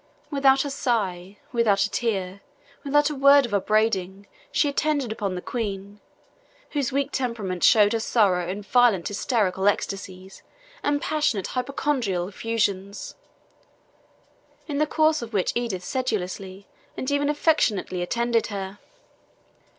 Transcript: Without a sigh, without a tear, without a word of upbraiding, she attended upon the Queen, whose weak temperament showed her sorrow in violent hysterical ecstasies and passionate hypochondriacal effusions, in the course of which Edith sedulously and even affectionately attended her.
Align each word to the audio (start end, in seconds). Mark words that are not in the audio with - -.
Without 0.31 0.65
a 0.65 0.71
sigh, 0.71 1.37
without 1.53 1.83
a 1.83 1.91
tear, 1.91 2.41
without 2.83 3.11
a 3.11 3.15
word 3.15 3.45
of 3.45 3.53
upbraiding, 3.53 4.25
she 4.51 4.67
attended 4.67 5.11
upon 5.11 5.35
the 5.35 5.43
Queen, 5.43 5.99
whose 6.71 6.91
weak 6.91 7.11
temperament 7.11 7.63
showed 7.63 7.93
her 7.93 7.99
sorrow 7.99 8.47
in 8.49 8.63
violent 8.63 9.07
hysterical 9.09 9.67
ecstasies 9.67 10.41
and 10.81 11.03
passionate 11.03 11.45
hypochondriacal 11.53 12.27
effusions, 12.27 13.13
in 14.67 14.79
the 14.79 14.87
course 14.87 15.21
of 15.21 15.33
which 15.33 15.51
Edith 15.53 15.83
sedulously 15.83 16.65
and 16.97 17.11
even 17.11 17.29
affectionately 17.29 18.01
attended 18.01 18.47
her. 18.47 18.79